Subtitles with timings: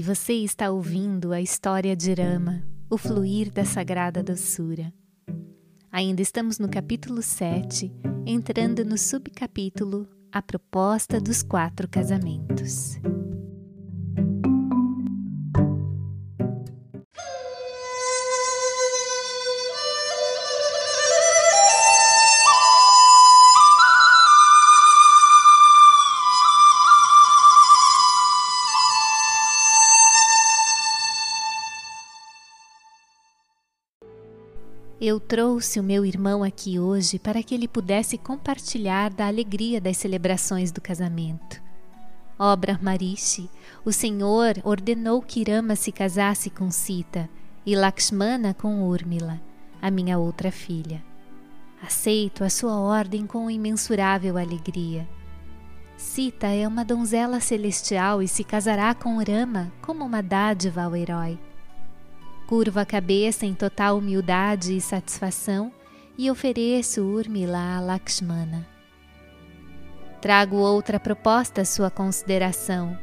[0.00, 4.90] e você está ouvindo a história de Rama, o fluir da sagrada doçura.
[5.92, 7.92] Ainda estamos no capítulo 7,
[8.24, 12.98] entrando no subcapítulo A Proposta dos Quatro Casamentos.
[35.00, 39.96] Eu trouxe o meu irmão aqui hoje para que ele pudesse compartilhar da alegria das
[39.96, 41.58] celebrações do casamento.
[42.38, 43.48] Ó Brahmarishi,
[43.82, 47.30] o Senhor ordenou que Rama se casasse com Sita
[47.64, 49.40] e Lakshmana com Urmila,
[49.80, 51.02] a minha outra filha.
[51.82, 55.08] Aceito a sua ordem com imensurável alegria.
[55.96, 61.38] Sita é uma donzela celestial e se casará com Rama como uma dádiva ao herói.
[62.50, 65.70] Curvo a cabeça em total humildade e satisfação
[66.18, 68.66] e ofereço Urmila a Lakshmana.
[70.20, 72.98] Trago outra proposta à sua consideração.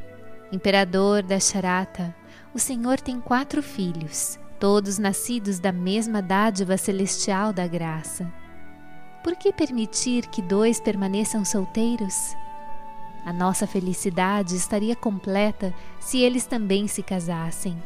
[0.51, 2.13] Imperador da Charata,
[2.53, 8.29] o Senhor tem quatro filhos, todos nascidos da mesma dádiva celestial da graça.
[9.23, 12.35] Por que permitir que dois permaneçam solteiros?
[13.25, 17.81] A nossa felicidade estaria completa se eles também se casassem.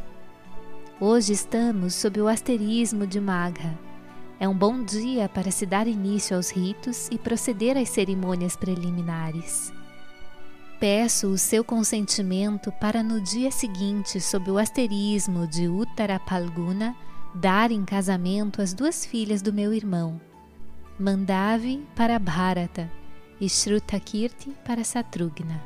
[1.04, 3.76] Hoje estamos sob o asterismo de Magha.
[4.40, 9.74] É um bom dia para se dar início aos ritos e proceder às cerimônias preliminares.
[10.80, 16.96] Peço o seu consentimento para no dia seguinte, sob o asterismo de Uttara Palguna,
[17.34, 20.22] dar em casamento as duas filhas do meu irmão,
[21.00, 22.92] Mandavi para Bharata
[23.40, 25.60] e Shrutakirti para Satrugna.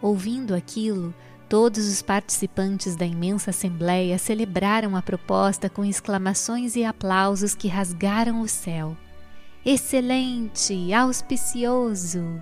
[0.00, 1.14] Ouvindo aquilo,
[1.48, 8.40] Todos os participantes da imensa assembleia celebraram a proposta com exclamações e aplausos que rasgaram
[8.40, 8.96] o céu.
[9.64, 10.92] Excelente!
[10.92, 12.40] Auspicioso!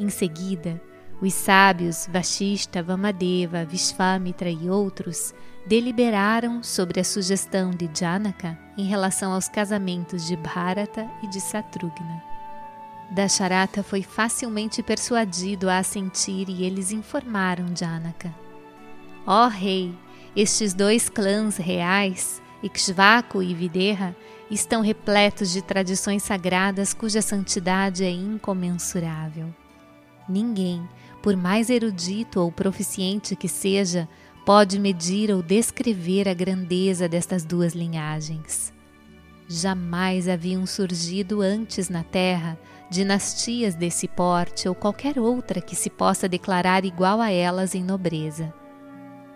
[0.00, 0.80] Em seguida,
[1.20, 5.34] os sábios Vashista, Vamadeva, Vishvamitra e outros
[5.66, 12.25] deliberaram sobre a sugestão de Janaka em relação aos casamentos de Bharata e de Satrugna.
[13.10, 18.34] Dasharata foi facilmente persuadido a assentir e eles informaram Janaka.
[19.26, 19.94] Ó oh, rei,
[20.34, 24.14] estes dois clãs reais, Ikshvaku e Videha,
[24.50, 29.54] estão repletos de tradições sagradas cuja santidade é incomensurável.
[30.28, 30.88] Ninguém,
[31.22, 34.08] por mais erudito ou proficiente que seja,
[34.44, 38.72] pode medir ou descrever a grandeza destas duas linhagens.
[39.48, 42.58] Jamais haviam surgido antes na Terra
[42.88, 48.52] dinastias desse porte ou qualquer outra que se possa declarar igual a elas em nobreza.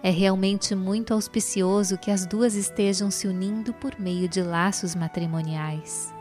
[0.02, 6.12] É realmente muito auspicioso que as duas estejam se unindo por meio de laços matrimoniais.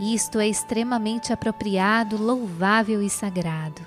[0.00, 3.80] Isto é extremamente apropriado, louvável e sagrado.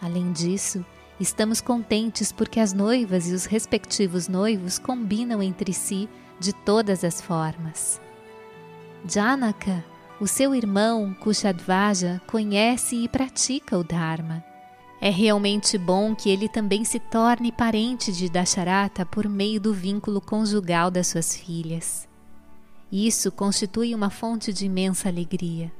[0.00, 0.84] Além disso,
[1.20, 6.08] estamos contentes porque as noivas e os respectivos noivos combinam entre si
[6.40, 8.00] de todas as formas.
[9.06, 9.84] Janaka
[10.18, 14.42] o seu irmão Kushadvaja conhece e pratica o Dharma.
[14.98, 20.20] É realmente bom que ele também se torne parente de Dasharata por meio do vínculo
[20.20, 22.08] conjugal das suas filhas.
[22.90, 25.70] Isso constitui uma fonte de imensa alegria.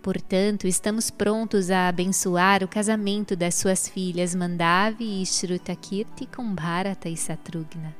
[0.00, 7.10] Portanto, estamos prontos a abençoar o casamento das suas filhas Mandavi e Shrutakirti com Bharata
[7.10, 7.94] e Satrugna.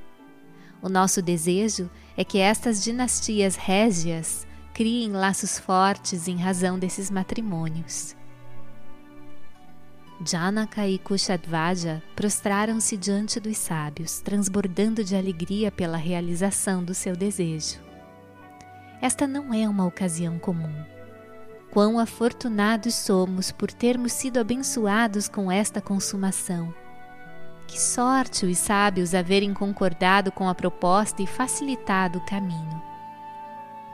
[0.81, 8.17] O nosso desejo é que estas dinastias régias criem laços fortes em razão desses matrimônios.
[10.25, 17.81] Janaka e Kushadvaja prostraram-se diante dos sábios, transbordando de alegria pela realização do seu desejo.
[19.01, 20.73] Esta não é uma ocasião comum.
[21.71, 26.73] Quão afortunados somos por termos sido abençoados com esta consumação.
[27.67, 32.92] Que sorte os sábios haverem concordado com a proposta e facilitado o caminho.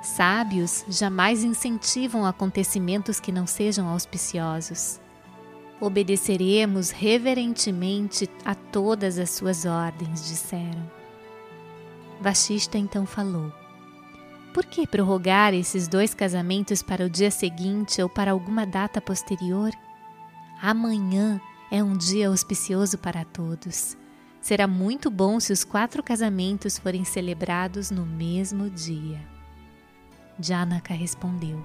[0.00, 5.00] Sábios jamais incentivam acontecimentos que não sejam auspiciosos.
[5.80, 10.90] Obedeceremos reverentemente a todas as suas ordens, disseram.
[12.20, 13.52] Vashista então falou:
[14.54, 19.70] Por que prorrogar esses dois casamentos para o dia seguinte ou para alguma data posterior?
[20.60, 21.40] Amanhã
[21.70, 23.96] é um dia auspicioso para todos.
[24.40, 29.37] Será muito bom se os quatro casamentos forem celebrados no mesmo dia.
[30.40, 31.64] Janaka respondeu: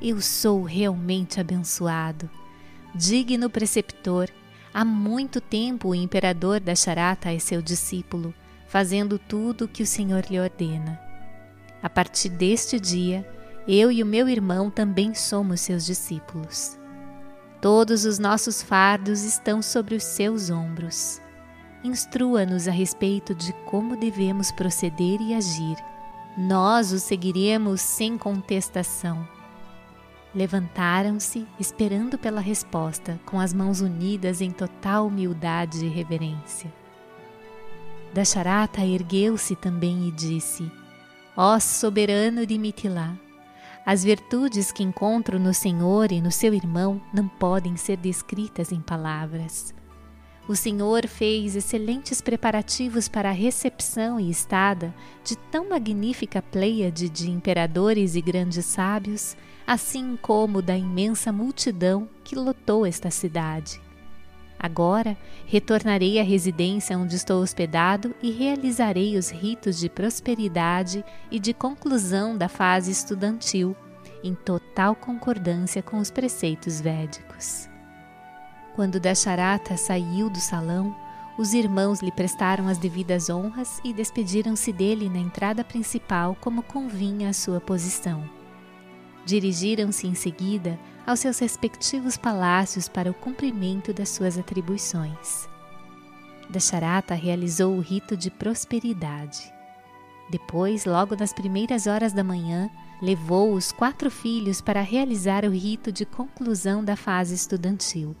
[0.00, 2.30] Eu sou realmente abençoado.
[2.94, 4.28] Digno preceptor,
[4.74, 8.34] Há muito tempo o imperador da Charata é seu discípulo,
[8.66, 10.98] fazendo tudo o que o Senhor lhe ordena.
[11.82, 13.28] A partir deste dia,
[13.68, 16.78] eu e o meu irmão também somos seus discípulos.
[17.60, 21.20] Todos os nossos fardos estão sobre os seus ombros.
[21.84, 25.76] Instrua-nos a respeito de como devemos proceder e agir.
[26.36, 29.28] Nós o seguiremos sem contestação.
[30.34, 36.72] Levantaram-se, esperando pela resposta, com as mãos unidas em total humildade e reverência.
[38.14, 40.72] Dasharata ergueu-se também e disse:
[41.36, 43.14] Ó soberano de Mitilá,
[43.84, 48.80] as virtudes que encontro no Senhor e no seu irmão não podem ser descritas em
[48.80, 49.74] palavras.
[50.52, 54.94] O Senhor fez excelentes preparativos para a recepção e estada
[55.24, 59.34] de tão magnífica pleiade de imperadores e grandes sábios,
[59.66, 63.80] assim como da imensa multidão que lotou esta cidade.
[64.58, 65.16] Agora
[65.46, 72.36] retornarei à residência onde estou hospedado e realizarei os ritos de prosperidade e de conclusão
[72.36, 73.74] da fase estudantil,
[74.22, 77.71] em total concordância com os preceitos védicos.
[78.74, 80.96] Quando Dasharata saiu do salão,
[81.36, 87.28] os irmãos lhe prestaram as devidas honras e despediram-se dele na entrada principal, como convinha
[87.28, 88.28] à sua posição.
[89.24, 95.48] Dirigiram-se em seguida aos seus respectivos palácios para o cumprimento das suas atribuições.
[96.48, 99.52] Dasharata realizou o rito de prosperidade.
[100.30, 102.70] Depois, logo nas primeiras horas da manhã,
[103.00, 108.16] levou os quatro filhos para realizar o rito de conclusão da fase estudantil.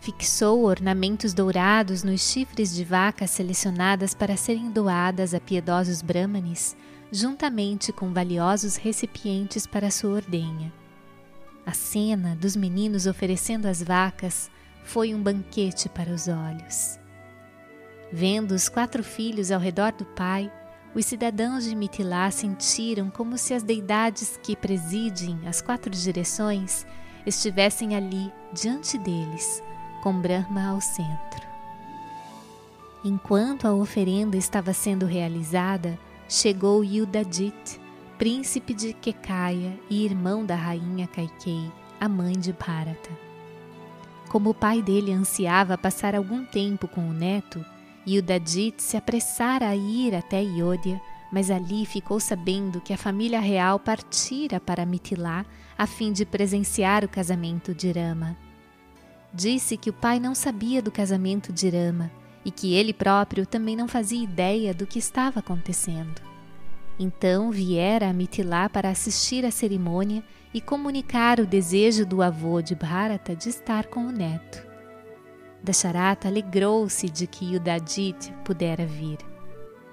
[0.00, 6.74] Fixou ornamentos dourados nos chifres de vaca selecionadas para serem doadas a piedosos brahmanes,
[7.12, 10.72] juntamente com valiosos recipientes para sua ordenha.
[11.66, 14.50] A cena dos meninos oferecendo as vacas
[14.84, 16.98] foi um banquete para os olhos.
[18.10, 20.50] Vendo os quatro filhos ao redor do pai,
[20.94, 26.86] os cidadãos de Mitilá sentiram como se as deidades que presidem as quatro direções
[27.26, 29.62] estivessem ali diante deles
[30.02, 31.48] com Brahma ao centro.
[33.04, 35.98] Enquanto a oferenda estava sendo realizada,
[36.28, 37.80] chegou Yudadit,
[38.18, 43.10] príncipe de Kekaya e irmão da rainha Kaikei, a mãe de Bharata.
[44.28, 47.64] Como o pai dele ansiava passar algum tempo com o neto,
[48.06, 51.00] Yudadit se apressara a ir até Iódia,
[51.32, 55.44] mas ali ficou sabendo que a família real partira para Mitilá
[55.78, 58.36] a fim de presenciar o casamento de Rama.
[59.32, 62.10] Disse que o pai não sabia do casamento de Rama
[62.44, 66.20] e que ele próprio também não fazia ideia do que estava acontecendo.
[66.98, 70.22] Então viera a Mitilá para assistir à cerimônia
[70.52, 74.66] e comunicar o desejo do avô de Bharata de estar com o neto.
[75.62, 79.18] Dasharata alegrou-se de que Yudadit pudera vir.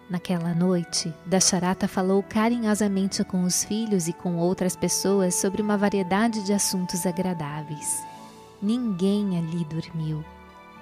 [0.10, 6.44] Naquela noite, Dasharata falou carinhosamente com os filhos e com outras pessoas sobre uma variedade
[6.46, 8.02] de assuntos agradáveis.
[8.62, 10.24] Ninguém ali dormiu.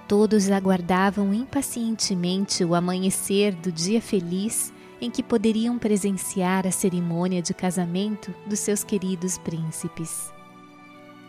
[0.08, 7.54] Todos aguardavam impacientemente o amanhecer do dia feliz em que poderiam presenciar a cerimônia de
[7.54, 10.32] casamento dos seus queridos príncipes.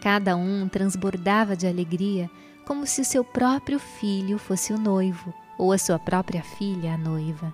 [0.00, 2.30] Cada um transbordava de alegria
[2.64, 6.98] como se o seu próprio filho fosse o noivo ou a sua própria filha a
[6.98, 7.52] noiva.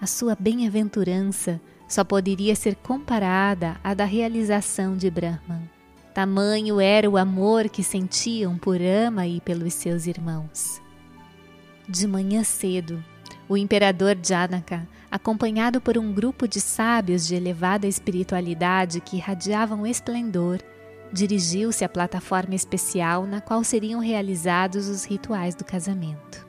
[0.00, 5.68] A sua bem-aventurança só poderia ser comparada à da realização de Brahman.
[6.14, 10.80] Tamanho era o amor que sentiam por Ama e pelos seus irmãos.
[11.88, 13.02] De manhã cedo,
[13.48, 20.58] o imperador Janaka, acompanhado por um grupo de sábios de elevada espiritualidade que irradiavam esplendor,
[21.10, 26.46] dirigiu-se à plataforma especial na qual seriam realizados os rituais do casamento.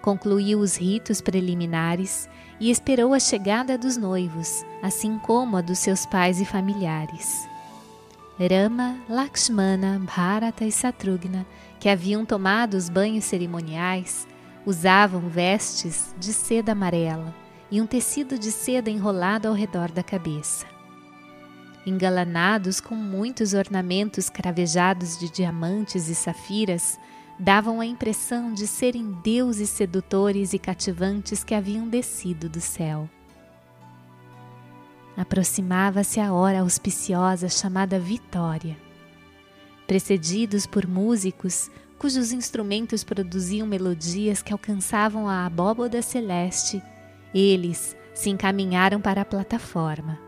[0.00, 2.28] Concluiu os ritos preliminares
[2.60, 7.48] e esperou a chegada dos noivos, assim como a dos seus pais e familiares.
[8.48, 11.46] Rama, Lakshmana, Bharata e Satrugna,
[11.78, 14.26] que haviam tomado os banhos cerimoniais,
[14.64, 17.34] usavam vestes de seda amarela
[17.70, 20.66] e um tecido de seda enrolado ao redor da cabeça.
[21.84, 26.98] Engalanados com muitos ornamentos cravejados de diamantes e safiras,
[27.38, 33.08] davam a impressão de serem deuses sedutores e cativantes que haviam descido do céu.
[35.16, 38.76] Aproximava-se a hora auspiciosa chamada Vitória.
[39.86, 46.82] Precedidos por músicos cujos instrumentos produziam melodias que alcançavam a abóboda celeste,
[47.34, 50.18] eles se encaminharam para a plataforma.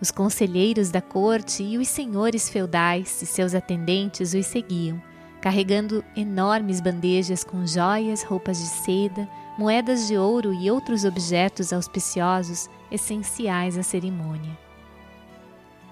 [0.00, 5.00] Os conselheiros da corte e os senhores feudais e seus atendentes os seguiam,
[5.40, 12.68] carregando enormes bandejas com joias, roupas de seda, moedas de ouro e outros objetos auspiciosos
[12.92, 14.56] essenciais à cerimônia.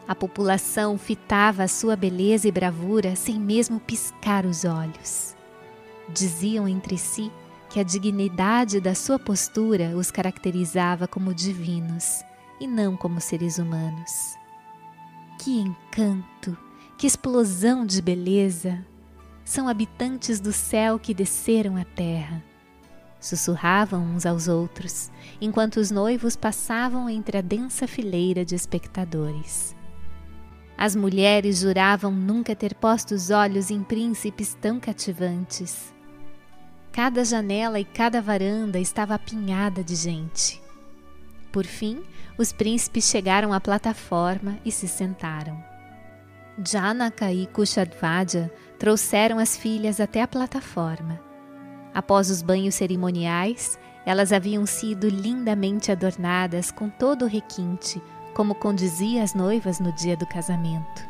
[0.06, 5.36] A população fitava a sua beleza e bravura sem mesmo piscar os olhos.
[6.08, 7.30] Diziam entre si
[7.68, 12.24] que a dignidade da sua postura os caracterizava como divinos
[12.60, 14.36] e não como seres humanos.
[15.38, 16.58] Que encanto,
[16.98, 18.84] que explosão de beleza!
[19.44, 22.49] São habitantes do céu que desceram à terra.
[23.20, 25.10] Sussurravam uns aos outros,
[25.40, 29.76] enquanto os noivos passavam entre a densa fileira de espectadores.
[30.76, 35.92] As mulheres juravam nunca ter posto os olhos em príncipes tão cativantes.
[36.90, 40.60] Cada janela e cada varanda estava apinhada de gente.
[41.52, 42.02] Por fim,
[42.38, 45.62] os príncipes chegaram à plataforma e se sentaram.
[46.66, 51.29] Janaka e Kushadvaja trouxeram as filhas até a plataforma.
[51.94, 58.00] Após os banhos cerimoniais, elas haviam sido lindamente adornadas com todo o requinte
[58.34, 61.02] como condizia as noivas no dia do casamento.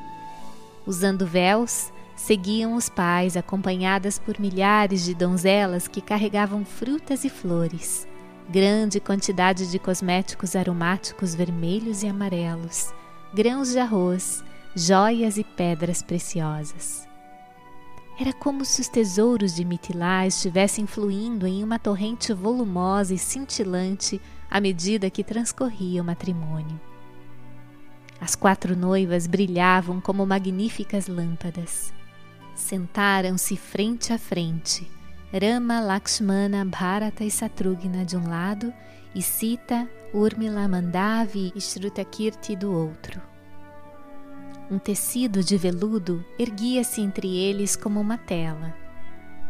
[0.87, 8.09] Usando véus, seguiam os pais, acompanhadas por milhares de donzelas que carregavam frutas e flores,
[8.49, 12.93] grande quantidade de cosméticos aromáticos vermelhos e amarelos,
[13.33, 14.43] grãos de arroz,
[14.75, 17.10] joias e pedras preciosas.
[18.21, 24.21] Era como se os tesouros de Mitilá estivessem fluindo em uma torrente volumosa e cintilante
[24.51, 26.79] à medida que transcorria o matrimônio.
[28.21, 31.95] As quatro noivas brilhavam como magníficas lâmpadas.
[32.55, 34.87] Sentaram-se frente a frente,
[35.33, 38.71] Rama, Lakshmana, Bharata e Satrugna de um lado
[39.15, 43.19] e Sita, Urmila, Mandavi e Shrutakirti do outro.
[44.71, 48.73] Um tecido de veludo erguia-se entre eles como uma tela.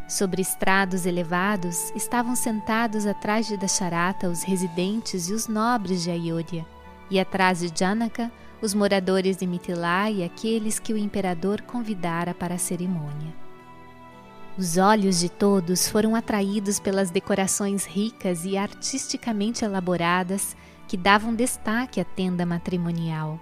[0.09, 6.65] Sobre estrados elevados estavam sentados atrás de Dasharata os residentes e os nobres de Ayodhya,
[7.11, 12.55] e atrás de Janaka os moradores de Mitilá e aqueles que o imperador convidara para
[12.55, 13.35] a cerimônia.
[14.57, 20.57] Os olhos de todos foram atraídos pelas decorações ricas e artisticamente elaboradas
[20.89, 23.39] que davam destaque à tenda matrimonial.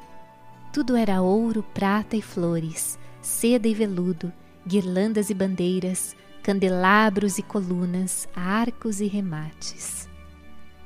[0.73, 4.33] Tudo era ouro, prata e flores, seda e veludo,
[4.67, 10.09] guirlandas e bandeiras, candelabros e colunas, arcos e remates.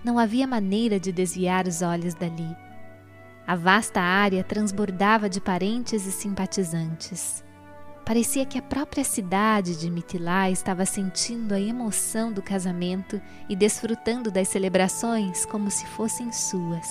[0.05, 2.57] Não havia maneira de desviar os olhos dali
[3.47, 7.45] a vasta área transbordava de parentes e simpatizantes.
[8.05, 14.31] Parecia que a própria cidade de Mitilá estava sentindo a emoção do casamento e desfrutando
[14.31, 16.89] das celebrações como se fossem suas.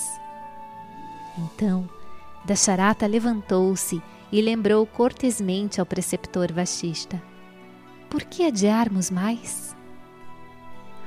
[1.38, 1.90] Então,
[2.44, 7.22] Dasharata levantou-se e lembrou cortesmente ao preceptor Vashista:
[8.10, 9.76] Por que adiarmos mais?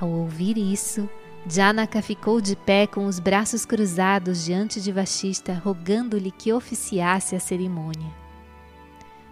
[0.00, 1.08] Ao ouvir isso,
[1.48, 7.40] Janaka ficou de pé com os braços cruzados diante de Vashista, rogando-lhe que oficiasse a
[7.40, 8.24] cerimônia.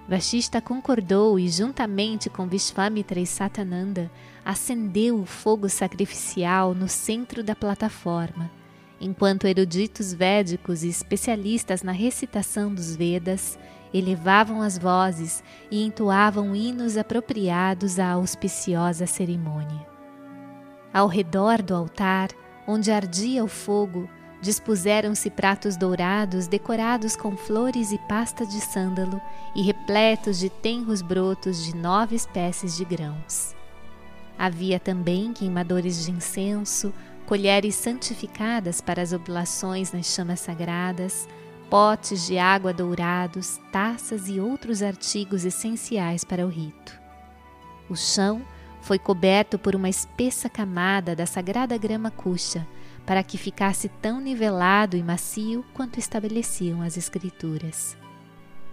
[0.09, 4.11] Vashista concordou e, juntamente com Vishvamitra e Satananda,
[4.45, 8.51] acendeu o fogo sacrificial no centro da plataforma,
[9.03, 13.59] enquanto eruditos védicos e especialistas na recitação dos Vedas
[13.93, 19.87] elevavam as vozes e entoavam hinos apropriados à auspiciosa cerimônia.
[20.95, 22.31] Ao redor do altar,
[22.67, 24.09] onde ardia o fogo,
[24.41, 29.21] dispuseram-se pratos dourados decorados com flores e pasta de sândalo
[29.55, 33.55] e repletos de tenros brotos de nove espécies de grãos.
[34.39, 36.93] Havia também queimadores de incenso,
[37.33, 41.27] colheres santificadas para as oblações nas chamas sagradas,
[41.71, 46.93] potes de água dourados, taças e outros artigos essenciais para o rito.
[47.89, 48.43] O chão
[48.83, 52.69] foi coberto por uma espessa camada da sagrada grama cuxa,
[53.07, 57.97] para que ficasse tão nivelado e macio quanto estabeleciam as Escrituras.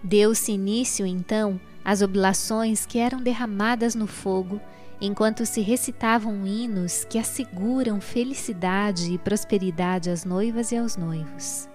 [0.02, 4.60] Deu-se início, então, às oblações que eram derramadas no fogo,
[5.00, 11.68] enquanto se recitavam hinos que asseguram felicidade e prosperidade às noivas e aos noivos.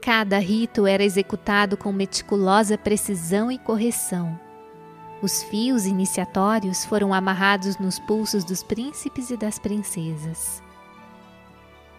[0.00, 4.38] Cada rito era executado com meticulosa precisão e correção,
[5.22, 10.60] os fios iniciatórios foram amarrados nos pulsos dos príncipes e das princesas.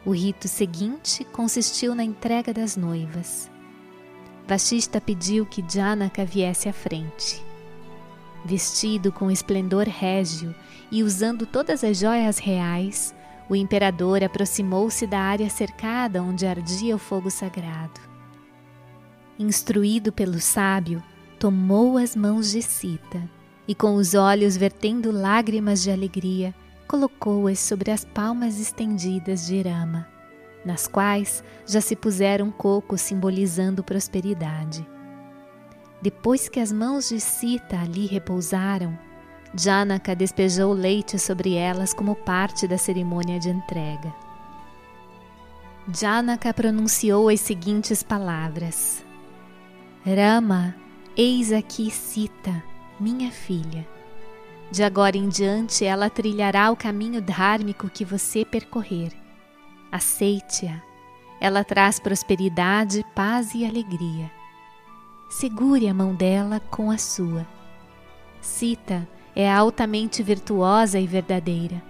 [0.06, 3.50] O rito seguinte consistiu na entrega das noivas.
[4.46, 7.42] Vashista pediu que Janaka viesse à frente.
[8.46, 10.54] Vestido com esplendor régio
[10.92, 13.16] e usando todas as joias reais,
[13.50, 18.02] o imperador aproximou-se da área cercada onde ardia o fogo sagrado.
[19.40, 21.02] Instruído pelo sábio,
[21.40, 23.30] tomou as mãos de Sita
[23.68, 26.54] e com os olhos vertendo lágrimas de alegria,
[26.88, 30.08] colocou-as sobre as palmas estendidas de Rama,
[30.66, 34.86] nas quais já se puseram cocos simbolizando prosperidade.
[36.04, 39.00] Depois que as mãos de Sita ali repousaram,
[39.58, 44.14] Janaka despejou leite sobre elas como parte da cerimônia de entrega.
[45.98, 49.02] Janaka pronunciou as seguintes palavras:
[50.06, 50.76] Rama,
[51.16, 52.62] eis aqui Sita,
[53.00, 53.88] minha filha.
[54.72, 59.14] De agora em diante ela trilhará o caminho dhármico que você percorrer.
[59.90, 60.82] Aceite-a.
[61.40, 64.43] Ela traz prosperidade, paz e alegria.
[65.36, 67.46] Segure a mão dela com a sua.
[68.40, 71.82] Sita é altamente virtuosa e verdadeira.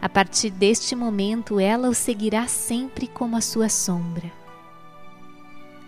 [0.00, 4.30] A partir deste momento, ela o seguirá sempre como a sua sombra.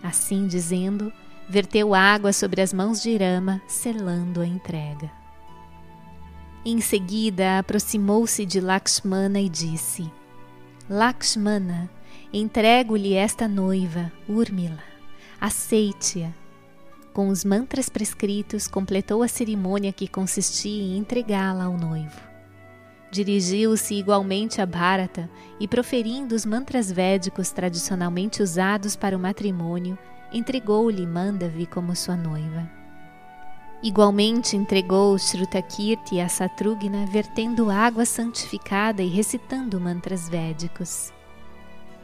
[0.03, 1.13] Assim dizendo,
[1.47, 5.09] verteu água sobre as mãos de Rama, selando a entrega.
[6.65, 10.11] Em seguida, aproximou-se de Lakshmana e disse:
[10.89, 11.89] Lakshmana,
[12.33, 14.83] entrego-lhe esta noiva, Urmila.
[15.39, 16.44] Aceite-a.
[17.15, 22.19] Com os mantras prescritos, completou a cerimônia que consistia em entregá-la ao noivo.
[23.09, 29.97] Dirigiu-se igualmente a Bharata e, proferindo os mantras védicos tradicionalmente usados para o matrimônio,
[30.33, 32.69] entregou-lhe Mandavi como sua noiva.
[33.81, 41.13] Igualmente entregou Shrutakirti a Satrugna, vertendo água santificada e recitando mantras védicos.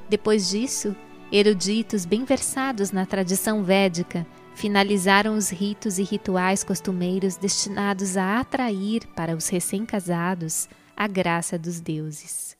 [0.07, 0.95] Depois disso,
[1.29, 4.25] eruditos bem versados na tradição védica
[4.60, 11.80] finalizaram os ritos e rituais costumeiros destinados a atrair para os recém-casados a graça dos
[11.80, 12.56] deuses.